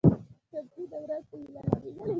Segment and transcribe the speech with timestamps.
[0.51, 1.89] ټپي د مرستې هیله لري.